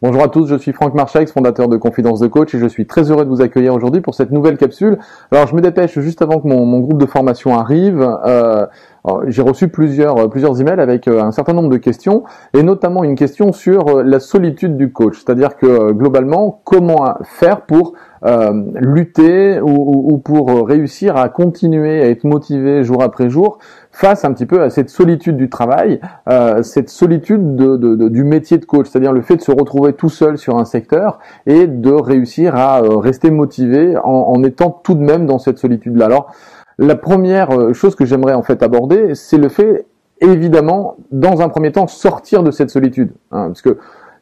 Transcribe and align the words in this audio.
Bonjour 0.00 0.22
à 0.22 0.28
tous, 0.28 0.46
je 0.46 0.54
suis 0.54 0.72
Franck 0.72 0.94
Marchex, 0.94 1.32
fondateur 1.32 1.66
de 1.66 1.76
Confidence 1.76 2.20
de 2.20 2.28
Coach 2.28 2.54
et 2.54 2.60
je 2.60 2.68
suis 2.68 2.86
très 2.86 3.10
heureux 3.10 3.24
de 3.24 3.30
vous 3.30 3.42
accueillir 3.42 3.74
aujourd'hui 3.74 4.00
pour 4.00 4.14
cette 4.14 4.30
nouvelle 4.30 4.56
capsule. 4.56 4.96
Alors 5.32 5.48
je 5.48 5.56
me 5.56 5.60
dépêche 5.60 5.98
juste 5.98 6.22
avant 6.22 6.38
que 6.38 6.46
mon, 6.46 6.78
groupe 6.78 7.00
de 7.00 7.06
formation 7.06 7.58
arrive. 7.58 8.08
Euh, 8.24 8.66
j'ai 9.26 9.42
reçu 9.42 9.66
plusieurs, 9.66 10.30
plusieurs 10.30 10.60
emails 10.60 10.78
avec 10.78 11.08
euh, 11.08 11.20
un 11.20 11.32
certain 11.32 11.52
nombre 11.52 11.70
de 11.70 11.78
questions 11.78 12.22
et 12.54 12.62
notamment 12.62 13.02
une 13.02 13.16
question 13.16 13.50
sur 13.52 13.88
euh, 13.88 14.02
la 14.04 14.20
solitude 14.20 14.76
du 14.76 14.92
coach. 14.92 15.16
C'est-à-dire 15.16 15.56
que 15.56 15.90
globalement, 15.90 16.60
comment 16.62 17.14
faire 17.24 17.62
pour 17.62 17.94
lutter 18.80 19.60
ou, 19.60 20.18
pour 20.18 20.66
réussir 20.66 21.16
à 21.16 21.28
continuer 21.28 22.02
à 22.02 22.08
être 22.08 22.24
motivé 22.24 22.82
jour 22.82 23.02
après 23.02 23.30
jour 23.30 23.58
face 23.98 24.24
un 24.24 24.32
petit 24.32 24.46
peu 24.46 24.62
à 24.62 24.70
cette 24.70 24.90
solitude 24.90 25.36
du 25.36 25.50
travail, 25.50 26.00
euh, 26.28 26.62
cette 26.62 26.88
solitude 26.88 27.56
de, 27.56 28.08
du 28.08 28.22
métier 28.22 28.58
de 28.58 28.64
coach, 28.64 28.86
c'est-à-dire 28.88 29.12
le 29.12 29.22
fait 29.22 29.36
de 29.36 29.42
se 29.42 29.50
retrouver 29.50 29.92
tout 29.92 30.08
seul 30.08 30.38
sur 30.38 30.56
un 30.56 30.64
secteur 30.64 31.18
et 31.46 31.66
de 31.66 31.90
réussir 31.90 32.54
à 32.54 32.80
euh, 32.80 32.98
rester 32.98 33.32
motivé 33.32 33.96
en, 33.96 34.04
en, 34.04 34.44
étant 34.44 34.70
tout 34.70 34.94
de 34.94 35.02
même 35.02 35.26
dans 35.26 35.40
cette 35.40 35.58
solitude-là. 35.58 36.06
Alors, 36.06 36.32
la 36.78 36.94
première 36.94 37.50
euh, 37.50 37.72
chose 37.72 37.96
que 37.96 38.04
j'aimerais 38.04 38.34
en 38.34 38.42
fait 38.42 38.62
aborder, 38.62 39.16
c'est 39.16 39.38
le 39.38 39.48
fait 39.48 39.86
évidemment, 40.20 40.96
dans 41.10 41.40
un 41.40 41.48
premier 41.48 41.72
temps, 41.72 41.88
sortir 41.88 42.44
de 42.44 42.52
cette 42.52 42.70
solitude, 42.70 43.10
hein, 43.32 43.48
parce 43.48 43.62
que 43.62 43.78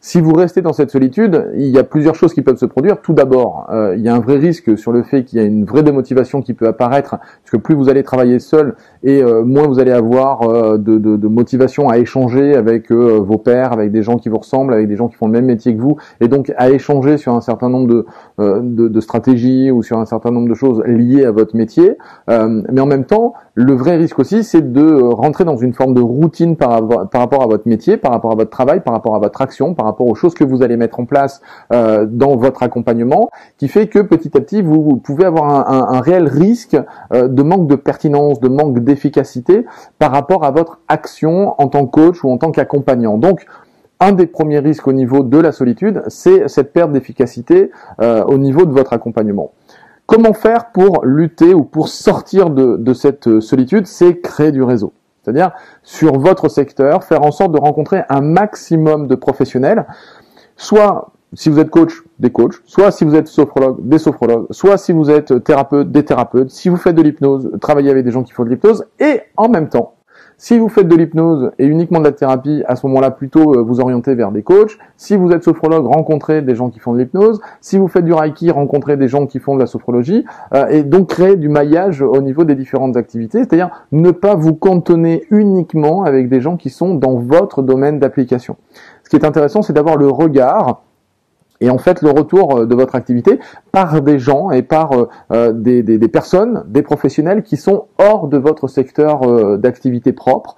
si 0.06 0.20
vous 0.20 0.34
restez 0.34 0.62
dans 0.62 0.72
cette 0.72 0.92
solitude, 0.92 1.50
il 1.56 1.66
y 1.66 1.78
a 1.78 1.82
plusieurs 1.82 2.14
choses 2.14 2.32
qui 2.32 2.40
peuvent 2.40 2.58
se 2.58 2.64
produire. 2.64 3.00
Tout 3.02 3.12
d'abord, 3.12 3.66
euh, 3.72 3.96
il 3.96 4.04
y 4.04 4.08
a 4.08 4.14
un 4.14 4.20
vrai 4.20 4.36
risque 4.36 4.78
sur 4.78 4.92
le 4.92 5.02
fait 5.02 5.24
qu'il 5.24 5.40
y 5.40 5.42
a 5.42 5.44
une 5.44 5.64
vraie 5.64 5.82
démotivation 5.82 6.42
qui 6.42 6.54
peut 6.54 6.68
apparaître, 6.68 7.16
puisque 7.42 7.60
plus 7.60 7.74
vous 7.74 7.88
allez 7.88 8.04
travailler 8.04 8.38
seul 8.38 8.76
et 9.02 9.20
euh, 9.20 9.42
moins 9.42 9.66
vous 9.66 9.80
allez 9.80 9.90
avoir 9.90 10.42
euh, 10.42 10.78
de, 10.78 10.98
de, 10.98 11.16
de, 11.16 11.26
motivation 11.26 11.88
à 11.88 11.98
échanger 11.98 12.54
avec 12.54 12.92
vos 12.92 13.36
pairs, 13.36 13.72
avec 13.72 13.90
des 13.90 14.04
gens 14.04 14.16
qui 14.16 14.28
vous 14.28 14.38
ressemblent, 14.38 14.74
avec 14.74 14.86
des 14.86 14.94
gens 14.94 15.08
qui 15.08 15.16
font 15.16 15.26
le 15.26 15.32
même 15.32 15.46
métier 15.46 15.74
que 15.74 15.82
vous, 15.82 15.96
et 16.20 16.28
donc 16.28 16.52
à 16.56 16.70
échanger 16.70 17.16
sur 17.16 17.34
un 17.34 17.40
certain 17.40 17.68
nombre 17.68 17.88
de, 17.88 18.06
de, 18.38 18.86
de 18.86 19.00
stratégies 19.00 19.72
ou 19.72 19.82
sur 19.82 19.98
un 19.98 20.06
certain 20.06 20.30
nombre 20.30 20.48
de 20.48 20.54
choses 20.54 20.84
liées 20.86 21.24
à 21.24 21.32
votre 21.32 21.56
métier. 21.56 21.98
mais 22.28 22.80
en 22.80 22.86
même 22.86 23.06
temps, 23.06 23.34
le 23.54 23.74
vrai 23.74 23.96
risque 23.96 24.20
aussi, 24.20 24.44
c'est 24.44 24.72
de 24.72 25.02
rentrer 25.02 25.44
dans 25.44 25.56
une 25.56 25.72
forme 25.72 25.94
de 25.94 26.00
routine 26.00 26.56
par, 26.56 26.86
par 27.08 27.20
rapport 27.22 27.42
à 27.42 27.46
votre 27.46 27.66
métier, 27.66 27.96
par 27.96 28.12
rapport 28.12 28.30
à 28.30 28.36
votre 28.36 28.50
travail, 28.50 28.80
par 28.80 28.94
rapport 28.94 29.16
à 29.16 29.18
votre 29.18 29.42
action, 29.42 29.74
par 29.74 29.86
rapport 29.86 29.95
aux 30.04 30.14
choses 30.14 30.34
que 30.34 30.44
vous 30.44 30.62
allez 30.62 30.76
mettre 30.76 31.00
en 31.00 31.04
place 31.04 31.40
euh, 31.72 32.06
dans 32.08 32.36
votre 32.36 32.62
accompagnement, 32.62 33.30
qui 33.58 33.68
fait 33.68 33.86
que 33.86 34.00
petit 34.00 34.36
à 34.36 34.40
petit, 34.40 34.62
vous, 34.62 34.96
pouvez 34.96 35.24
avoir 35.24 35.70
un, 35.70 36.00
réel 36.00 36.28
risque 36.28 36.76
euh, 37.12 37.28
de 37.28 37.42
manque 37.42 37.68
de 37.68 37.76
pertinence, 37.76 38.40
de 38.40 38.48
manque 38.48 38.80
d'efficacité 38.80 39.64
par 39.98 40.12
rapport 40.12 40.44
à 40.44 40.50
votre 40.50 40.80
action 40.88 41.54
en 41.58 41.68
tant 41.68 41.86
que 41.86 41.90
coach 41.90 42.24
ou 42.24 42.30
en 42.30 42.38
tant 42.38 42.50
qu'accompagnant. 42.50 43.18
Donc, 43.18 43.46
un 44.00 44.12
des 44.12 44.26
premiers 44.26 44.58
risques 44.58 44.86
au 44.86 44.92
niveau 44.92 45.22
de 45.22 45.38
la 45.38 45.52
solitude, 45.52 46.02
c'est 46.08 46.48
cette 46.48 46.72
perte 46.72 46.92
d'efficacité 46.92 47.70
euh, 48.02 48.22
au 48.24 48.36
niveau 48.36 48.66
de 48.66 48.72
votre 48.72 48.92
accompagnement. 48.92 49.52
Comment 50.04 50.34
faire 50.34 50.70
pour 50.72 51.04
lutter 51.04 51.54
ou 51.54 51.64
pour 51.64 51.88
sortir 51.88 52.50
de 52.50 52.94
cette 52.94 53.40
solitude? 53.40 53.86
C'est 53.86 54.20
créer 54.20 54.52
du 54.52 54.62
réseau. 54.62 54.92
C'est-à-dire, 55.26 55.50
sur 55.82 56.20
votre 56.20 56.48
secteur, 56.48 57.02
faire 57.02 57.24
en 57.24 57.32
sorte 57.32 57.50
de 57.50 57.58
rencontrer 57.58 58.04
un 58.08 58.20
maximum 58.20 59.08
de 59.08 59.16
professionnels, 59.16 59.84
soit 60.56 61.10
si 61.32 61.50
vous 61.50 61.58
êtes 61.58 61.68
coach, 61.68 62.04
des 62.20 62.30
coachs, 62.30 62.54
soit 62.64 62.92
si 62.92 63.04
vous 63.04 63.16
êtes 63.16 63.26
sophrologue, 63.26 63.78
des 63.80 63.98
sophrologues, 63.98 64.46
soit 64.50 64.78
si 64.78 64.92
vous 64.92 65.10
êtes 65.10 65.42
thérapeute, 65.42 65.90
des 65.90 66.04
thérapeutes, 66.04 66.50
si 66.50 66.68
vous 66.68 66.76
faites 66.76 66.94
de 66.94 67.02
l'hypnose, 67.02 67.50
travaillez 67.60 67.90
avec 67.90 68.04
des 68.04 68.12
gens 68.12 68.22
qui 68.22 68.32
font 68.32 68.44
de 68.44 68.50
l'hypnose, 68.50 68.86
et 69.00 69.22
en 69.36 69.48
même 69.48 69.68
temps, 69.68 69.95
si 70.38 70.58
vous 70.58 70.68
faites 70.68 70.86
de 70.86 70.94
l'hypnose 70.94 71.50
et 71.58 71.64
uniquement 71.64 71.98
de 71.98 72.04
la 72.04 72.12
thérapie, 72.12 72.62
à 72.66 72.76
ce 72.76 72.86
moment-là, 72.88 73.10
plutôt 73.10 73.54
euh, 73.54 73.62
vous 73.62 73.80
orientez 73.80 74.14
vers 74.14 74.32
des 74.32 74.42
coachs. 74.42 74.76
Si 74.98 75.16
vous 75.16 75.30
êtes 75.32 75.42
sophrologue, 75.42 75.86
rencontrez 75.86 76.42
des 76.42 76.54
gens 76.54 76.68
qui 76.68 76.78
font 76.78 76.92
de 76.92 76.98
l'hypnose. 76.98 77.40
Si 77.62 77.78
vous 77.78 77.88
faites 77.88 78.04
du 78.04 78.12
reiki, 78.12 78.50
rencontrez 78.50 78.98
des 78.98 79.08
gens 79.08 79.26
qui 79.26 79.38
font 79.38 79.54
de 79.54 79.60
la 79.60 79.66
sophrologie. 79.66 80.26
Euh, 80.52 80.68
et 80.68 80.82
donc 80.82 81.08
créer 81.08 81.36
du 81.36 81.48
maillage 81.48 82.02
au 82.02 82.20
niveau 82.20 82.44
des 82.44 82.54
différentes 82.54 82.98
activités, 82.98 83.38
c'est-à-dire 83.38 83.70
ne 83.92 84.10
pas 84.10 84.34
vous 84.34 84.54
cantonner 84.54 85.24
uniquement 85.30 86.04
avec 86.04 86.28
des 86.28 86.42
gens 86.42 86.58
qui 86.58 86.68
sont 86.68 86.94
dans 86.94 87.16
votre 87.16 87.62
domaine 87.62 87.98
d'application. 87.98 88.56
Ce 89.04 89.08
qui 89.08 89.16
est 89.16 89.24
intéressant, 89.24 89.62
c'est 89.62 89.72
d'avoir 89.72 89.96
le 89.96 90.08
regard 90.08 90.82
et 91.60 91.70
en 91.70 91.78
fait 91.78 92.02
le 92.02 92.10
retour 92.10 92.58
euh, 92.58 92.66
de 92.66 92.74
votre 92.74 92.94
activité 92.94 93.38
par 93.72 94.00
des 94.02 94.18
gens 94.18 94.50
et 94.50 94.62
par 94.62 94.92
euh, 94.92 95.08
euh, 95.32 95.52
des, 95.52 96.08
personnes, 96.08 96.64
des 96.66 96.82
professionnels 96.82 97.42
qui 97.42 97.56
sont 97.56 97.86
hors 97.98 98.28
de 98.28 98.38
votre 98.38 98.68
secteur 98.68 99.58
d'activité 99.58 100.12
propre 100.12 100.56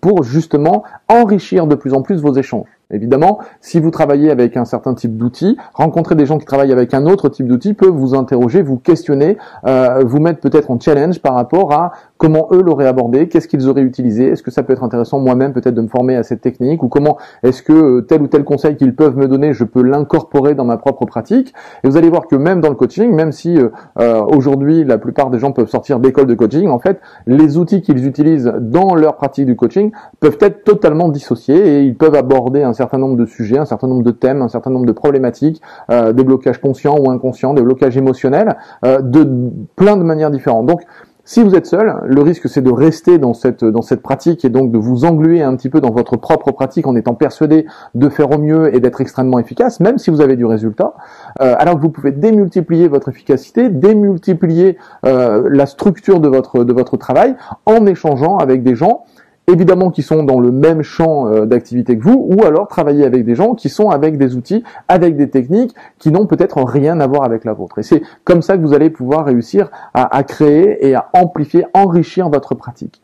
pour 0.00 0.22
justement 0.22 0.84
enrichir 1.08 1.66
de 1.66 1.74
plus 1.74 1.94
en 1.94 2.02
plus 2.02 2.20
vos 2.20 2.34
échanges. 2.34 2.68
Évidemment, 2.92 3.38
si 3.60 3.80
vous 3.80 3.90
travaillez 3.90 4.30
avec 4.30 4.56
un 4.56 4.64
certain 4.64 4.94
type 4.94 5.16
d'outils, 5.16 5.56
rencontrer 5.74 6.14
des 6.14 6.26
gens 6.26 6.38
qui 6.38 6.44
travaillent 6.44 6.72
avec 6.72 6.92
un 6.92 7.06
autre 7.06 7.28
type 7.30 7.48
d'outils 7.48 7.74
peut 7.74 7.88
vous 7.88 8.14
interroger, 8.14 8.62
vous 8.62 8.76
questionner, 8.76 9.38
euh, 9.66 10.02
vous 10.04 10.20
mettre 10.20 10.40
peut-être 10.40 10.70
en 10.70 10.78
challenge 10.78 11.20
par 11.20 11.34
rapport 11.34 11.72
à 11.72 11.92
comment 12.18 12.48
eux 12.52 12.62
l'auraient 12.62 12.86
abordé, 12.86 13.28
qu'est-ce 13.28 13.48
qu'ils 13.48 13.68
auraient 13.68 13.82
utilisé, 13.82 14.28
est-ce 14.28 14.42
que 14.42 14.50
ça 14.50 14.62
peut 14.62 14.72
être 14.72 14.84
intéressant 14.84 15.18
moi-même 15.18 15.52
peut-être 15.52 15.74
de 15.74 15.80
me 15.80 15.88
former 15.88 16.16
à 16.16 16.22
cette 16.22 16.40
technique, 16.40 16.82
ou 16.82 16.88
comment 16.88 17.16
est-ce 17.42 17.62
que 17.62 17.72
euh, 17.72 18.00
tel 18.02 18.22
ou 18.22 18.26
tel 18.26 18.44
conseil 18.44 18.76
qu'ils 18.76 18.94
peuvent 18.94 19.16
me 19.16 19.26
donner, 19.26 19.54
je 19.54 19.64
peux 19.64 19.82
l'incorporer 19.82 20.54
dans 20.54 20.64
ma 20.64 20.76
propre 20.76 21.06
pratique. 21.06 21.54
Et 21.82 21.88
vous 21.88 21.96
allez 21.96 22.10
voir 22.10 22.26
que 22.26 22.36
même 22.36 22.60
dans 22.60 22.68
le 22.68 22.74
coaching, 22.74 23.12
même 23.12 23.32
si 23.32 23.58
euh, 23.58 24.22
aujourd'hui 24.26 24.84
la 24.84 24.98
plupart 24.98 25.30
des 25.30 25.38
gens 25.38 25.52
peuvent 25.52 25.68
sortir 25.68 25.98
d'école 25.98 26.26
de 26.26 26.34
coaching, 26.34 26.68
en 26.68 26.78
fait, 26.78 27.00
les 27.26 27.56
outils 27.56 27.80
qu'ils 27.80 28.06
utilisent 28.06 28.52
dans 28.60 28.94
leur 28.94 29.16
pratique 29.16 29.46
du 29.46 29.56
coaching 29.56 29.92
peuvent 30.20 30.38
être 30.40 30.64
totalement 30.64 31.08
dissociés 31.08 31.56
et 31.56 31.82
ils 31.84 31.96
peuvent 31.96 32.14
aborder 32.14 32.62
un 32.62 32.72
certain 32.72 32.81
nombre 32.98 33.16
de 33.16 33.26
sujets, 33.26 33.58
un 33.58 33.64
certain 33.64 33.88
nombre 33.88 34.02
de 34.02 34.10
thèmes, 34.10 34.42
un 34.42 34.48
certain 34.48 34.70
nombre 34.70 34.86
de 34.86 34.92
problématiques, 34.92 35.62
euh, 35.90 36.12
des 36.12 36.24
blocages 36.24 36.60
conscients 36.60 36.98
ou 36.98 37.10
inconscients, 37.10 37.54
des 37.54 37.62
blocages 37.62 37.96
émotionnels, 37.96 38.56
euh, 38.84 39.00
de 39.00 39.28
plein 39.76 39.96
de 39.96 40.02
manières 40.02 40.30
différentes. 40.30 40.66
Donc, 40.66 40.82
si 41.24 41.40
vous 41.40 41.54
êtes 41.54 41.66
seul, 41.66 41.94
le 42.04 42.20
risque 42.20 42.48
c'est 42.48 42.62
de 42.62 42.70
rester 42.72 43.18
dans 43.18 43.32
cette 43.32 43.64
dans 43.64 43.80
cette 43.80 44.02
pratique 44.02 44.44
et 44.44 44.48
donc 44.48 44.72
de 44.72 44.78
vous 44.78 45.04
engluer 45.04 45.40
un 45.40 45.54
petit 45.54 45.68
peu 45.68 45.80
dans 45.80 45.92
votre 45.92 46.16
propre 46.16 46.50
pratique 46.50 46.88
en 46.88 46.96
étant 46.96 47.14
persuadé 47.14 47.64
de 47.94 48.08
faire 48.08 48.32
au 48.32 48.38
mieux 48.38 48.74
et 48.74 48.80
d'être 48.80 49.00
extrêmement 49.00 49.38
efficace, 49.38 49.78
même 49.78 49.98
si 49.98 50.10
vous 50.10 50.20
avez 50.20 50.34
du 50.34 50.44
résultat. 50.44 50.94
Euh, 51.40 51.54
alors 51.58 51.76
que 51.76 51.80
vous 51.80 51.90
pouvez 51.90 52.10
démultiplier 52.10 52.88
votre 52.88 53.08
efficacité, 53.08 53.68
démultiplier 53.68 54.76
la 55.04 55.66
structure 55.66 56.18
de 56.18 56.28
votre 56.28 56.64
de 56.64 56.72
votre 56.72 56.96
travail 56.96 57.36
en 57.66 57.86
échangeant 57.86 58.38
avec 58.38 58.64
des 58.64 58.74
gens 58.74 59.04
évidemment 59.48 59.90
qui 59.90 60.02
sont 60.02 60.22
dans 60.22 60.40
le 60.40 60.52
même 60.52 60.82
champ 60.82 61.26
euh, 61.26 61.46
d'activité 61.46 61.96
que 61.98 62.02
vous, 62.02 62.26
ou 62.30 62.44
alors 62.44 62.68
travailler 62.68 63.04
avec 63.04 63.24
des 63.24 63.34
gens 63.34 63.54
qui 63.54 63.68
sont 63.68 63.90
avec 63.90 64.16
des 64.16 64.36
outils, 64.36 64.62
avec 64.88 65.16
des 65.16 65.28
techniques 65.30 65.74
qui 65.98 66.10
n'ont 66.10 66.26
peut-être 66.26 66.62
rien 66.62 67.00
à 67.00 67.06
voir 67.06 67.24
avec 67.24 67.44
la 67.44 67.52
vôtre. 67.52 67.78
Et 67.78 67.82
c'est 67.82 68.02
comme 68.24 68.42
ça 68.42 68.56
que 68.56 68.62
vous 68.62 68.74
allez 68.74 68.90
pouvoir 68.90 69.24
réussir 69.26 69.70
à, 69.94 70.22
créer 70.22 70.86
et 70.86 70.94
à 70.94 71.10
amplifier, 71.14 71.66
enrichir 71.74 72.28
votre 72.28 72.54
pratique. 72.54 73.01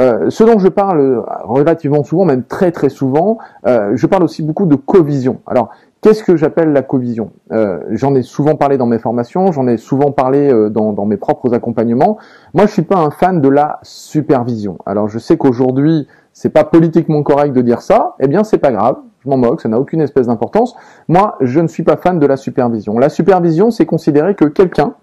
Euh, 0.00 0.30
ce 0.30 0.44
dont 0.44 0.58
je 0.58 0.68
parle 0.68 1.24
relativement 1.44 2.02
souvent, 2.04 2.24
même 2.24 2.44
très 2.44 2.72
très 2.72 2.88
souvent, 2.88 3.38
euh, 3.66 3.92
je 3.94 4.06
parle 4.06 4.24
aussi 4.24 4.42
beaucoup 4.42 4.66
de 4.66 4.76
covision. 4.76 5.40
Alors, 5.46 5.70
Qu'est-ce 6.02 6.24
que 6.24 6.34
j'appelle 6.34 6.72
la 6.72 6.82
covision? 6.82 7.30
Euh, 7.52 7.78
J'en 7.90 8.16
ai 8.16 8.22
souvent 8.22 8.56
parlé 8.56 8.76
dans 8.76 8.86
mes 8.86 8.98
formations, 8.98 9.52
j'en 9.52 9.68
ai 9.68 9.76
souvent 9.76 10.10
parlé 10.10 10.52
euh, 10.52 10.68
dans, 10.68 10.92
dans, 10.92 11.06
mes 11.06 11.16
propres 11.16 11.54
accompagnements. 11.54 12.18
Moi, 12.54 12.66
je 12.66 12.72
suis 12.72 12.82
pas 12.82 12.96
un 12.96 13.12
fan 13.12 13.40
de 13.40 13.48
la 13.48 13.78
supervision. 13.84 14.78
Alors, 14.84 15.06
je 15.06 15.20
sais 15.20 15.36
qu'aujourd'hui, 15.36 16.08
c'est 16.32 16.48
pas 16.48 16.64
politiquement 16.64 17.22
correct 17.22 17.52
de 17.52 17.62
dire 17.62 17.82
ça. 17.82 18.16
Eh 18.18 18.26
bien, 18.26 18.42
c'est 18.42 18.58
pas 18.58 18.72
grave. 18.72 18.96
Je 19.24 19.30
m'en 19.30 19.36
moque, 19.36 19.60
ça 19.60 19.68
n'a 19.68 19.78
aucune 19.78 20.00
espèce 20.00 20.26
d'importance. 20.26 20.74
Moi, 21.06 21.36
je 21.40 21.60
ne 21.60 21.68
suis 21.68 21.84
pas 21.84 21.96
fan 21.96 22.18
de 22.18 22.26
la 22.26 22.36
supervision. 22.36 22.98
La 22.98 23.08
supervision, 23.08 23.70
c'est 23.70 23.86
considérer 23.86 24.34
que 24.34 24.46
quelqu'un, 24.46 24.94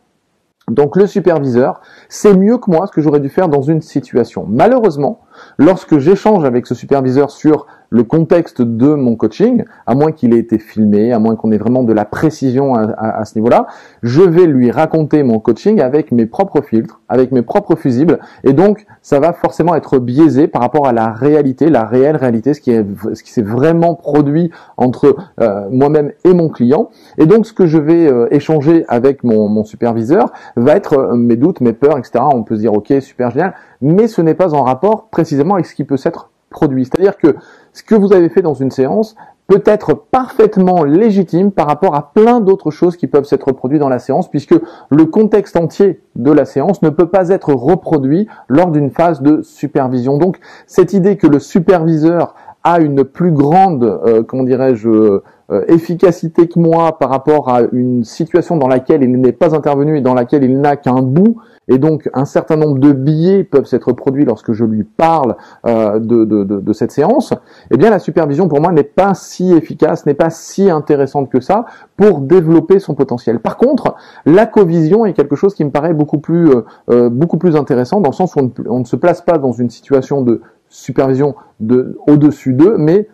donc 0.69 0.95
le 0.95 1.07
superviseur, 1.07 1.81
c'est 2.07 2.35
mieux 2.35 2.57
que 2.57 2.69
moi 2.71 2.87
ce 2.87 2.91
que 2.91 3.01
j'aurais 3.01 3.19
dû 3.19 3.29
faire 3.29 3.49
dans 3.49 3.61
une 3.61 3.81
situation. 3.81 4.45
Malheureusement, 4.47 5.21
lorsque 5.57 5.97
j'échange 5.97 6.45
avec 6.45 6.67
ce 6.67 6.75
superviseur 6.75 7.31
sur 7.31 7.65
le 7.89 8.03
contexte 8.03 8.61
de 8.61 8.93
mon 8.93 9.15
coaching, 9.15 9.63
à 9.85 9.95
moins 9.95 10.11
qu'il 10.11 10.33
ait 10.33 10.39
été 10.39 10.59
filmé, 10.59 11.11
à 11.11 11.19
moins 11.19 11.35
qu'on 11.35 11.51
ait 11.51 11.57
vraiment 11.57 11.83
de 11.83 11.93
la 11.93 12.05
précision 12.05 12.75
à, 12.75 13.25
ce 13.25 13.37
niveau-là, 13.37 13.67
je 14.03 14.21
vais 14.21 14.45
lui 14.45 14.71
raconter 14.71 15.23
mon 15.23 15.39
coaching 15.39 15.81
avec 15.81 16.11
mes 16.11 16.25
propres 16.25 16.61
filtres, 16.61 17.01
avec 17.09 17.31
mes 17.31 17.41
propres 17.41 17.75
fusibles, 17.75 18.19
et 18.43 18.53
donc 18.53 18.85
ça 19.01 19.19
va 19.19 19.33
forcément 19.33 19.75
être 19.75 19.99
biaisé 19.99 20.47
par 20.47 20.61
rapport 20.61 20.87
à 20.87 20.93
la 20.93 21.11
réalité, 21.11 21.69
la 21.69 21.85
réelle 21.85 22.15
réalité, 22.15 22.53
ce 22.53 22.61
qui 22.61 23.31
s'est 23.31 23.41
vraiment 23.41 23.95
produit 23.95 24.51
entre 24.77 25.15
euh, 25.41 25.67
moi-même 25.71 26.11
et 26.23 26.33
mon 26.33 26.49
client. 26.49 26.89
Et 27.17 27.25
donc 27.25 27.45
ce 27.45 27.53
que 27.53 27.65
je 27.65 27.77
vais 27.77 28.07
euh, 28.07 28.27
échanger 28.31 28.85
avec 28.87 29.23
mon, 29.23 29.47
mon 29.49 29.63
superviseur 29.63 30.31
va 30.55 30.75
être 30.75 30.93
euh, 30.93 31.15
mes 31.15 31.35
doutes, 31.35 31.61
mes 31.61 31.73
peurs, 31.73 31.97
etc. 31.97 32.23
On 32.33 32.43
peut 32.43 32.55
se 32.55 32.61
dire 32.61 32.73
ok 32.73 32.93
super 33.01 33.31
génial, 33.31 33.53
mais 33.81 34.07
ce 34.07 34.21
n'est 34.21 34.33
pas 34.33 34.53
en 34.53 34.63
rapport 34.63 35.07
précisément 35.09 35.55
avec 35.55 35.65
ce 35.65 35.75
qui 35.75 35.83
peut 35.83 35.97
s'être 35.97 36.29
produit. 36.49 36.85
C'est-à-dire 36.85 37.17
que 37.17 37.35
ce 37.73 37.83
que 37.83 37.95
vous 37.95 38.13
avez 38.13 38.29
fait 38.29 38.41
dans 38.41 38.53
une 38.53 38.71
séance 38.71 39.15
peut 39.47 39.63
être 39.65 39.95
parfaitement 39.95 40.83
légitime 40.83 41.51
par 41.51 41.67
rapport 41.67 41.95
à 41.95 42.13
plein 42.13 42.39
d'autres 42.39 42.69
choses 42.69 42.95
qui 42.97 43.07
peuvent 43.07 43.25
s'être 43.25 43.47
reproduites 43.47 43.79
dans 43.79 43.89
la 43.89 43.97
séance, 43.97 44.29
puisque 44.29 44.55
le 44.89 45.05
contexte 45.05 45.57
entier 45.57 46.01
de 46.15 46.31
la 46.31 46.45
séance 46.45 46.83
ne 46.83 46.89
peut 46.89 47.07
pas 47.07 47.29
être 47.29 47.53
reproduit 47.53 48.27
lors 48.47 48.69
d'une 48.69 48.91
phase 48.91 49.21
de 49.21 49.41
supervision. 49.41 50.17
Donc 50.17 50.37
cette 50.67 50.93
idée 50.93 51.17
que 51.17 51.25
le 51.25 51.39
superviseur 51.39 52.35
a 52.63 52.79
une 52.79 53.03
plus 53.03 53.31
grande, 53.31 53.83
euh, 53.83 54.21
comment 54.21 54.43
dirais-je, 54.43 54.89
euh, 55.51 55.65
efficacité 55.67 56.47
que 56.47 56.59
moi 56.59 56.99
par 56.99 57.09
rapport 57.09 57.49
à 57.49 57.61
une 57.71 58.03
situation 58.03 58.57
dans 58.57 58.67
laquelle 58.67 59.01
il 59.01 59.11
n'est 59.11 59.31
pas 59.31 59.55
intervenu 59.55 59.97
et 59.97 60.01
dans 60.01 60.13
laquelle 60.13 60.43
il 60.43 60.59
n'a 60.59 60.75
qu'un 60.75 61.01
bout, 61.01 61.37
et 61.69 61.77
donc 61.77 62.09
un 62.13 62.25
certain 62.25 62.57
nombre 62.57 62.79
de 62.79 62.91
billets 62.91 63.43
peuvent 63.43 63.65
s'être 63.65 63.93
produits 63.93 64.25
lorsque 64.25 64.51
je 64.51 64.65
lui 64.65 64.83
parle 64.83 65.37
euh, 65.65 65.99
de, 65.99 66.73
cette 66.73 66.91
séance, 66.91 67.33
eh 67.71 67.77
bien 67.77 67.89
la 67.89 67.99
supervision 67.99 68.47
pour 68.47 68.59
moi 68.59 68.71
n'est 68.71 68.83
pas 68.83 69.13
si 69.13 69.53
efficace, 69.53 70.05
n'est 70.05 70.13
pas 70.13 70.29
si 70.29 70.69
intéressante 70.69 71.29
que 71.29 71.39
ça 71.39 71.65
pour 71.95 72.19
développer 72.21 72.79
son 72.79 72.95
potentiel. 72.95 73.39
Par 73.39 73.57
contre, 73.57 73.95
la 74.25 74.45
covision 74.45 75.05
est 75.05 75.13
quelque 75.13 75.35
chose 75.35 75.53
qui 75.53 75.63
me 75.63 75.71
paraît 75.71 75.93
beaucoup 75.93 76.19
plus, 76.19 76.49
euh, 76.49 76.65
euh, 76.89 77.09
beaucoup 77.09 77.37
plus 77.37 77.55
intéressant 77.55 78.01
dans 78.01 78.09
le 78.09 78.15
sens 78.15 78.35
où 78.35 78.39
on 78.39 78.49
on 78.67 78.79
ne 78.79 78.85
se 78.85 78.95
place 78.95 79.21
pas 79.21 79.37
dans 79.37 79.51
une 79.51 79.69
situation 79.69 80.21
de 80.21 80.41
supervision 80.69 81.35
de, 81.59 81.97
au-dessus 82.07 82.53
d'eux, 82.53 82.75
mais 82.77 83.07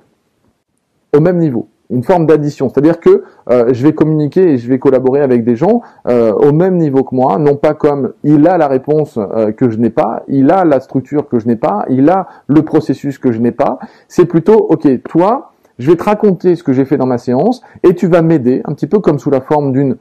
au 1.16 1.19
même 1.19 1.38
niveau 1.38 1.68
une 1.90 2.04
forme 2.04 2.26
d'addition, 2.26 2.70
c'est-à-dire 2.70 3.00
que 3.00 3.24
euh, 3.50 3.74
je 3.74 3.84
vais 3.84 3.94
communiquer 3.94 4.54
et 4.54 4.58
je 4.58 4.68
vais 4.68 4.80
collaborer 4.80 5.22
avec 5.22 5.44
des 5.44 5.56
gens 5.56 5.82
euh, 6.08 6.34
au 6.34 6.52
même 6.52 6.78
niveau 6.78 7.04
que 7.04 7.16
moi, 7.16 7.38
non 7.38 7.56
pas 7.56 7.74
comme 7.74 8.14
il 8.24 8.48
a 8.48 8.58
la 8.58 8.68
réponse 8.68 9.18
euh, 9.18 9.52
que 9.52 9.70
je 9.70 9.78
n'ai 9.78 9.90
pas, 9.90 10.24
il 10.28 10.52
a 10.52 10.66
la 10.66 10.80
structure 10.80 11.28
que 11.28 11.40
je 11.40 11.48
n'ai 11.48 11.56
pas, 11.56 11.86
il 11.90 12.10
a 12.10 12.28
le 12.48 12.64
processus 12.64 13.18
que 13.18 13.32
je 13.32 13.40
n'ai 13.40 13.52
pas. 13.52 13.80
C'est 14.08 14.26
plutôt, 14.26 14.56
ok, 14.70 14.88
toi, 15.04 15.52
je 15.78 15.92
vais 15.92 15.98
te 15.98 16.04
raconter 16.04 16.56
ce 16.56 16.64
que 16.64 16.74
j'ai 16.74 16.86
fait 16.86 16.98
dans 16.98 17.06
ma 17.06 17.18
séance 17.18 17.62
et 17.84 17.94
tu 17.94 18.08
vas 18.08 18.22
m'aider, 18.22 18.62
un 18.66 18.74
petit 18.74 18.88
peu 18.88 19.00
comme 19.00 19.20
sous 19.20 19.30
la 19.30 19.42
forme 19.42 19.72
d'une 19.72 19.98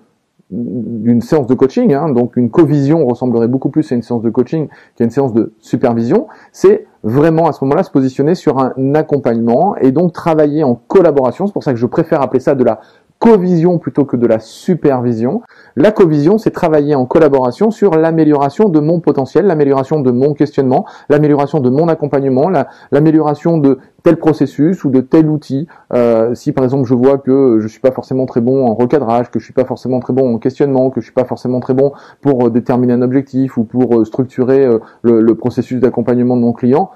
d'une 0.51 1.21
séance 1.21 1.47
de 1.47 1.55
coaching, 1.55 1.95
hein, 1.95 2.11
donc 2.11 2.37
une 2.37 2.51
co-vision 2.51 3.07
ressemblerait 3.07 3.49
beaucoup 3.49 3.71
plus 3.71 3.91
à 3.91 3.95
une 3.95 4.03
séance 4.03 4.23
de 4.23 4.31
coaching 4.31 4.69
qu'à 4.97 5.05
une 5.05 5.11
séance 5.11 5.33
de 5.33 5.53
supervision, 5.59 6.27
c'est 6.53 6.87
vraiment 7.03 7.49
à 7.49 7.53
ce 7.53 7.65
moment-là 7.65 7.83
se 7.83 7.91
positionner 7.91 8.35
sur 8.35 8.59
un 8.59 8.95
accompagnement 8.95 9.77
et 9.77 9.91
donc 9.91 10.13
travailler 10.13 10.63
en 10.63 10.75
collaboration. 10.75 11.47
C'est 11.47 11.53
pour 11.53 11.65
ça 11.65 11.73
que 11.73 11.79
je 11.79 11.87
préfère 11.87 12.23
appeler 12.23 12.41
ça 12.41 12.55
de 12.55 12.65
la 12.65 12.81
co-vision 13.25 13.79
plutôt 13.79 14.05
que 14.05 14.19
de 14.19 14.27
la 14.27 14.39
supervision. 14.39 15.41
La 15.77 15.93
co-vision, 15.93 16.37
c'est 16.37 16.51
travailler 16.51 16.95
en 16.95 17.07
collaboration 17.07 17.71
sur 17.71 17.93
l'amélioration 17.93 18.69
de 18.69 18.81
mon 18.81 19.01
potentiel, 19.01 19.47
l'amélioration 19.47 20.01
de 20.01 20.11
mon 20.11 20.35
questionnement, 20.35 20.85
l'amélioration 21.09 21.61
de 21.61 21.71
mon 21.71 21.89
accompagnement, 21.89 22.51
l'amélioration 22.93 23.57
de 23.57 23.79
tel 24.03 24.19
processus 24.19 24.85
ou 24.85 24.91
de 24.91 25.01
tel 25.01 25.31
outil. 25.31 25.67
Euh, 25.95 26.35
si 26.35 26.53
par 26.53 26.65
exemple 26.65 26.85
je 26.85 26.95
vois 26.95 27.17
que 27.17 27.61
je 27.61 27.67
suis 27.67 27.81
pas 27.81 27.93
forcément 27.93 28.27
très 28.27 28.43
bon 28.43 28.67
en 28.67 28.75
recadrage, 28.75 29.31
que 29.31 29.39
je 29.39 29.45
suis 29.45 29.55
pas 29.55 29.65
forcément 29.65 30.01
très 30.01 30.13
bon 30.13 30.35
en 30.35 30.39
questionnement, 30.39 30.91
que 30.91 31.01
je 31.01 31.07
suis 31.07 31.15
pas 31.15 31.25
forcément 31.25 31.61
très 31.61 31.73
bon 31.73 31.93
pour 32.21 32.49
euh, 32.49 32.51
déterminer 32.51 32.93
un 32.93 33.01
objectif 33.01 33.57
ou 33.57 33.65
pour 33.65 34.01
euh, 34.01 34.05
structurer 34.05 34.69
le 35.03 35.35
processus 35.35 35.81
d'accompagnement 35.81 36.37
de 36.37 36.43
mon 36.43 36.53
client, 36.53 36.91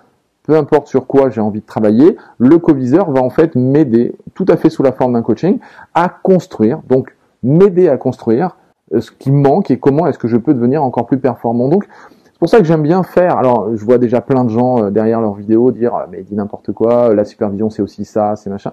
peu 0.48 0.56
importe 0.56 0.88
sur 0.88 1.06
quoi 1.06 1.28
j'ai 1.28 1.42
envie 1.42 1.60
de 1.60 1.66
travailler, 1.66 2.16
le 2.38 2.56
coviseur 2.56 3.10
va 3.10 3.20
en 3.20 3.28
fait 3.28 3.54
m'aider, 3.54 4.14
tout 4.32 4.46
à 4.48 4.56
fait 4.56 4.70
sous 4.70 4.82
la 4.82 4.92
forme 4.92 5.12
d'un 5.12 5.20
coaching, 5.20 5.58
à 5.92 6.08
construire, 6.08 6.80
donc 6.88 7.14
m'aider 7.42 7.90
à 7.90 7.98
construire 7.98 8.56
euh, 8.94 9.02
ce 9.02 9.10
qui 9.10 9.30
manque 9.30 9.70
et 9.70 9.78
comment 9.78 10.06
est-ce 10.06 10.18
que 10.18 10.26
je 10.26 10.38
peux 10.38 10.54
devenir 10.54 10.82
encore 10.82 11.04
plus 11.04 11.18
performant. 11.18 11.68
Donc 11.68 11.86
c'est 12.24 12.38
pour 12.38 12.48
ça 12.48 12.60
que 12.60 12.64
j'aime 12.64 12.82
bien 12.82 13.02
faire. 13.02 13.36
Alors 13.36 13.76
je 13.76 13.84
vois 13.84 13.98
déjà 13.98 14.22
plein 14.22 14.42
de 14.42 14.48
gens 14.48 14.84
euh, 14.84 14.90
derrière 14.90 15.20
leurs 15.20 15.34
vidéos 15.34 15.70
dire 15.70 15.94
ah, 15.94 16.06
mais 16.10 16.22
dis 16.22 16.34
n'importe 16.34 16.72
quoi, 16.72 17.14
la 17.14 17.26
supervision 17.26 17.68
c'est 17.68 17.82
aussi 17.82 18.06
ça, 18.06 18.34
c'est 18.34 18.48
machin. 18.48 18.72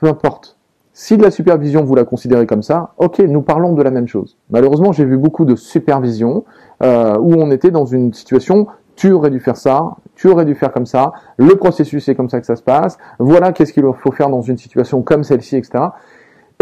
Peu 0.00 0.08
importe. 0.08 0.56
Si 0.92 1.16
de 1.16 1.22
la 1.22 1.30
supervision 1.30 1.84
vous 1.84 1.94
la 1.94 2.02
considérez 2.02 2.46
comme 2.46 2.64
ça, 2.64 2.94
ok, 2.98 3.20
nous 3.20 3.42
parlons 3.42 3.72
de 3.72 3.82
la 3.84 3.92
même 3.92 4.08
chose. 4.08 4.36
Malheureusement, 4.50 4.90
j'ai 4.90 5.04
vu 5.04 5.16
beaucoup 5.16 5.44
de 5.44 5.54
supervision 5.54 6.44
euh, 6.82 7.16
où 7.18 7.34
on 7.34 7.52
était 7.52 7.70
dans 7.70 7.86
une 7.86 8.12
situation 8.12 8.66
tu 8.98 9.12
aurais 9.12 9.30
dû 9.30 9.38
faire 9.38 9.56
ça, 9.56 9.92
tu 10.16 10.26
aurais 10.26 10.44
dû 10.44 10.56
faire 10.56 10.72
comme 10.72 10.84
ça, 10.84 11.12
le 11.36 11.54
processus 11.54 12.08
est 12.08 12.16
comme 12.16 12.28
ça 12.28 12.40
que 12.40 12.46
ça 12.46 12.56
se 12.56 12.64
passe, 12.64 12.98
voilà 13.20 13.52
qu'est-ce 13.52 13.72
qu'il 13.72 13.84
faut 13.94 14.10
faire 14.10 14.28
dans 14.28 14.40
une 14.42 14.58
situation 14.58 15.02
comme 15.02 15.22
celle-ci, 15.22 15.56
etc. 15.56 15.84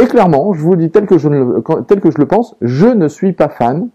Et 0.00 0.04
clairement, 0.04 0.52
je 0.52 0.60
vous 0.60 0.76
dis 0.76 0.90
tel 0.90 1.06
que 1.06 1.16
je, 1.16 1.30
le, 1.30 1.64
tel 1.88 2.00
que 2.00 2.10
je 2.10 2.18
le 2.18 2.26
pense, 2.26 2.54
je 2.60 2.88
ne 2.88 3.08
suis 3.08 3.32
pas 3.32 3.48
fan 3.48 3.88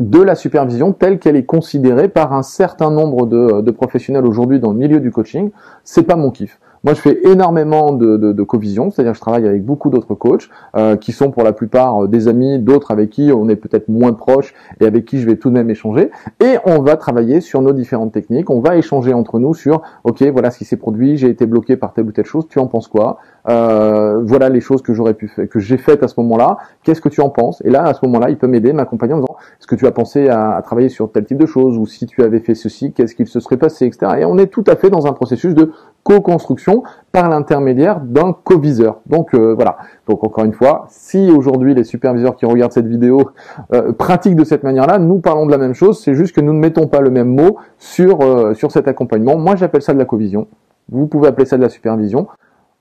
de 0.00 0.20
la 0.20 0.34
supervision 0.34 0.92
telle 0.92 1.18
qu'elle 1.18 1.36
est 1.36 1.46
considérée 1.46 2.10
par 2.10 2.34
un 2.34 2.42
certain 2.42 2.90
nombre 2.90 3.24
de, 3.24 3.62
de 3.62 3.70
professionnels 3.70 4.26
aujourd'hui 4.26 4.60
dans 4.60 4.72
le 4.72 4.76
milieu 4.76 5.00
du 5.00 5.10
coaching. 5.10 5.50
C'est 5.82 6.02
pas 6.02 6.16
mon 6.16 6.30
kiff. 6.30 6.60
Moi, 6.86 6.94
je 6.94 7.00
fais 7.00 7.18
énormément 7.24 7.90
de, 7.90 8.16
de, 8.16 8.30
de 8.30 8.42
co-vision, 8.44 8.92
c'est-à-dire 8.92 9.10
que 9.10 9.16
je 9.16 9.20
travaille 9.20 9.48
avec 9.48 9.64
beaucoup 9.64 9.90
d'autres 9.90 10.14
coachs 10.14 10.48
euh, 10.76 10.94
qui 10.94 11.10
sont 11.10 11.32
pour 11.32 11.42
la 11.42 11.52
plupart 11.52 12.04
euh, 12.04 12.06
des 12.06 12.28
amis, 12.28 12.60
d'autres 12.60 12.92
avec 12.92 13.10
qui 13.10 13.32
on 13.32 13.48
est 13.48 13.56
peut-être 13.56 13.88
moins 13.88 14.12
proche 14.12 14.54
et 14.80 14.86
avec 14.86 15.04
qui 15.04 15.18
je 15.18 15.26
vais 15.26 15.34
tout 15.34 15.48
de 15.48 15.54
même 15.54 15.68
échanger. 15.68 16.12
Et 16.38 16.58
on 16.64 16.82
va 16.82 16.94
travailler 16.94 17.40
sur 17.40 17.60
nos 17.60 17.72
différentes 17.72 18.12
techniques. 18.12 18.50
On 18.50 18.60
va 18.60 18.76
échanger 18.76 19.12
entre 19.14 19.40
nous 19.40 19.52
sur, 19.52 19.82
ok, 20.04 20.22
voilà 20.30 20.52
ce 20.52 20.58
qui 20.58 20.64
s'est 20.64 20.76
produit, 20.76 21.16
j'ai 21.16 21.28
été 21.28 21.44
bloqué 21.46 21.76
par 21.76 21.92
telle 21.92 22.06
ou 22.06 22.12
telle 22.12 22.24
chose. 22.24 22.46
Tu 22.48 22.60
en 22.60 22.68
penses 22.68 22.86
quoi? 22.86 23.18
Euh, 23.48 24.22
Voilà 24.22 24.48
les 24.48 24.60
choses 24.60 24.80
que 24.80 24.94
j'aurais 24.94 25.14
pu 25.14 25.26
faire, 25.26 25.48
que 25.48 25.58
j'ai 25.58 25.78
faites 25.78 26.04
à 26.04 26.08
ce 26.08 26.14
moment-là. 26.20 26.58
Qu'est-ce 26.84 27.00
que 27.00 27.08
tu 27.08 27.20
en 27.20 27.30
penses? 27.30 27.60
Et 27.64 27.70
là, 27.70 27.82
à 27.82 27.94
ce 27.94 28.06
moment-là, 28.06 28.30
il 28.30 28.38
peut 28.38 28.46
m'aider, 28.46 28.72
m'accompagner 28.72 29.14
en 29.14 29.22
est-ce 29.58 29.66
que 29.66 29.74
tu 29.74 29.86
as 29.86 29.92
pensé 29.92 30.28
à, 30.28 30.56
à, 30.56 30.62
travailler 30.62 30.88
sur 30.88 31.10
tel 31.10 31.24
type 31.24 31.38
de 31.38 31.46
choses? 31.46 31.76
Ou 31.78 31.86
si 31.86 32.06
tu 32.06 32.22
avais 32.22 32.40
fait 32.40 32.54
ceci, 32.54 32.92
qu'est-ce 32.92 33.14
qu'il 33.14 33.26
se 33.26 33.40
serait 33.40 33.56
passé, 33.56 33.86
etc. 33.86 34.12
Et 34.20 34.24
on 34.24 34.38
est 34.38 34.48
tout 34.48 34.64
à 34.66 34.76
fait 34.76 34.90
dans 34.90 35.06
un 35.06 35.12
processus 35.12 35.54
de 35.54 35.72
co-construction 36.06 36.84
par 37.10 37.28
l'intermédiaire 37.28 38.00
d'un 38.00 38.32
co-viseur. 38.32 39.00
Donc 39.06 39.34
euh, 39.34 39.54
voilà. 39.54 39.78
Donc 40.06 40.22
encore 40.22 40.44
une 40.44 40.52
fois, 40.52 40.86
si 40.88 41.32
aujourd'hui 41.32 41.74
les 41.74 41.82
superviseurs 41.82 42.36
qui 42.36 42.46
regardent 42.46 42.72
cette 42.72 42.86
vidéo 42.86 43.30
euh, 43.72 43.92
pratiquent 43.92 44.36
de 44.36 44.44
cette 44.44 44.62
manière-là, 44.62 44.98
nous 44.98 45.18
parlons 45.18 45.46
de 45.46 45.50
la 45.50 45.58
même 45.58 45.74
chose. 45.74 46.00
C'est 46.00 46.14
juste 46.14 46.34
que 46.34 46.40
nous 46.40 46.52
ne 46.52 46.60
mettons 46.60 46.86
pas 46.86 47.00
le 47.00 47.10
même 47.10 47.34
mot 47.34 47.56
sur 47.78 48.20
euh, 48.20 48.54
sur 48.54 48.70
cet 48.70 48.86
accompagnement. 48.86 49.36
Moi, 49.36 49.56
j'appelle 49.56 49.82
ça 49.82 49.94
de 49.94 49.98
la 49.98 50.04
co-vision. 50.04 50.46
Vous 50.88 51.08
pouvez 51.08 51.26
appeler 51.26 51.46
ça 51.46 51.56
de 51.56 51.62
la 51.62 51.68
supervision. 51.68 52.28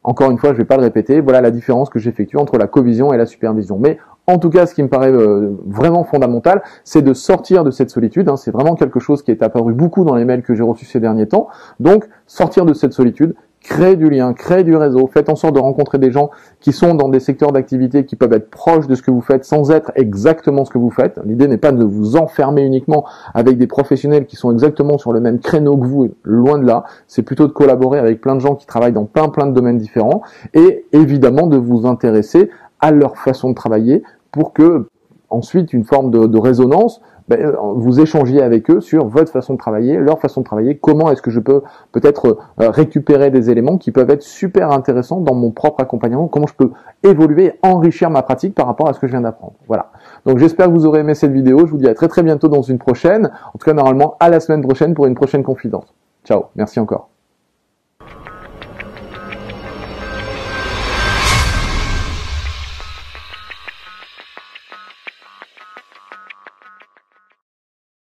Encore 0.04 0.30
une 0.30 0.38
fois, 0.38 0.50
je 0.50 0.54
ne 0.54 0.60
vais 0.60 0.66
pas 0.66 0.78
le 0.78 0.84
répéter. 0.84 1.20
Voilà 1.20 1.42
la 1.42 1.50
différence 1.50 1.90
que 1.90 1.98
j'effectue 1.98 2.38
entre 2.38 2.60
la 2.60 2.68
co-vision 2.68 3.12
et 3.12 3.18
la 3.18 3.26
supervision. 3.26 3.80
Mais 3.80 3.98
en 4.28 4.40
tout 4.40 4.50
cas, 4.50 4.66
ce 4.66 4.74
qui 4.74 4.82
me 4.82 4.90
paraît 4.90 5.12
euh, 5.12 5.52
vraiment 5.66 6.04
fondamental, 6.04 6.64
c'est 6.84 7.02
de 7.02 7.14
sortir 7.14 7.64
de 7.64 7.72
cette 7.72 7.90
solitude. 7.90 8.28
Hein. 8.30 8.38
C'est 8.38 8.52
vraiment 8.52 8.76
quelque 8.76 9.00
chose 9.00 9.22
qui 9.22 9.32
est 9.32 9.44
apparu 9.44 9.74
beaucoup 9.74 10.04
dans 10.04 10.16
les 10.16 10.26
mails 10.26 10.42
que 10.42 10.56
j'ai 10.56 10.64
reçus 10.64 10.86
ces 10.86 11.00
derniers 11.00 11.28
temps. 11.28 11.48
Donc, 11.80 12.06
sortir 12.26 12.66
de 12.66 12.74
cette 12.74 12.94
solitude, 12.94 13.36
créer 13.66 13.96
du 13.96 14.10
lien, 14.10 14.34
créer 14.34 14.64
du 14.64 14.76
réseau, 14.76 15.08
faites 15.12 15.28
en 15.28 15.36
sorte 15.36 15.56
de 15.56 15.60
rencontrer 15.60 15.98
des 15.98 16.12
gens 16.12 16.30
qui 16.60 16.72
sont 16.72 16.94
dans 16.94 17.10
des 17.10 17.20
secteurs 17.20 17.52
d'activité 17.52 18.06
qui 18.06 18.16
peuvent 18.16 18.34
être 18.34 18.52
proches 18.52 18.86
de 18.86 18.94
ce 18.94 19.02
que 19.02 19.10
vous 19.10 19.22
faites 19.22 19.44
sans 19.44 19.72
être 19.72 19.92
exactement 19.96 20.66
ce 20.66 20.72
que 20.72 20.78
vous 20.78 20.92
faites. 20.92 21.20
L'idée 21.26 21.48
n'est 21.48 21.58
pas 21.58 21.72
de 21.72 21.84
vous 21.84 22.16
enfermer 22.16 22.62
uniquement 22.62 23.06
avec 23.34 23.58
des 23.58 23.66
professionnels 23.66 24.28
qui 24.28 24.36
sont 24.36 24.52
exactement 24.52 25.00
sur 25.00 25.14
le 25.14 25.20
même 25.20 25.40
créneau 25.40 25.78
que 25.78 25.86
vous, 25.86 26.10
loin 26.24 26.60
de 26.60 26.66
là. 26.66 26.84
C'est 27.08 27.24
plutôt 27.24 27.48
de 27.48 27.54
collaborer 27.54 27.98
avec 27.98 28.22
plein 28.22 28.36
de 28.36 28.42
gens 28.42 28.54
qui 28.54 28.68
travaillent 28.68 28.94
dans 28.94 29.06
plein 29.06 29.30
plein 29.30 29.48
de 29.48 29.54
domaines 29.54 29.80
différents 29.80 30.22
et 30.54 30.86
évidemment 30.92 31.48
de 31.48 31.58
vous 31.58 31.88
intéresser 31.88 32.52
à 32.82 32.92
leur 32.92 33.18
façon 33.18 33.50
de 33.50 33.56
travailler 33.56 34.04
pour 34.36 34.52
que 34.52 34.90
ensuite 35.30 35.74
une 35.74 35.86
forme 35.86 36.12
de, 36.12 36.38
résonance, 36.38 37.02
ben, 37.28 37.40
euh, 37.40 37.56
vous 37.76 38.00
échangiez 38.00 38.42
avec 38.44 38.70
eux 38.70 38.82
sur 38.82 39.08
votre 39.08 39.32
façon 39.32 39.54
de 39.54 39.58
travailler, 39.58 39.98
leur 39.98 40.20
façon 40.20 40.42
de 40.42 40.46
travailler, 40.46 40.78
comment 40.78 41.10
est-ce 41.10 41.22
que 41.22 41.32
je 41.32 41.40
peux 41.40 41.64
peut-être 41.94 42.38
euh, 42.62 42.70
récupérer 42.70 43.32
des 43.32 43.50
éléments 43.50 43.78
qui 43.78 43.92
peuvent 43.92 44.10
être 44.10 44.22
super 44.22 44.72
intéressants 44.72 45.22
dans 45.22 45.34
mon 45.34 45.52
propre 45.52 45.82
accompagnement, 45.82 46.28
comment 46.28 46.48
je 46.48 46.54
peux 46.54 46.72
évoluer, 47.04 47.54
enrichir 47.64 48.10
ma 48.10 48.22
pratique 48.22 48.54
par 48.54 48.68
rapport 48.68 48.90
à 48.90 48.94
ce 48.94 49.00
que 49.00 49.08
je 49.08 49.14
viens 49.14 49.22
d'apprendre. 49.22 49.54
Voilà. 49.68 49.92
Donc 50.26 50.38
j'espère 50.38 50.68
que 50.68 50.72
vous 50.72 50.86
aurez 50.86 51.00
aimé 51.00 51.16
cette 51.16 51.32
vidéo, 51.32 51.66
je 51.66 51.72
vous 51.72 51.78
dis 51.78 51.88
à 51.88 51.96
très 51.96 52.10
très 52.10 52.22
bientôt 52.22 52.50
dans 52.50 52.62
une 52.62 52.78
prochaine, 52.78 53.32
en 53.54 53.58
tout 53.58 53.66
cas 53.66 53.74
normalement 53.74 54.18
à 54.20 54.30
la 54.30 54.42
semaine 54.42 54.62
prochaine 54.62 54.94
pour 54.94 55.08
une 55.08 55.16
prochaine 55.16 55.44
confidence. 55.44 55.96
Ciao, 56.26 56.46
merci 56.56 56.80
encore. 56.80 57.15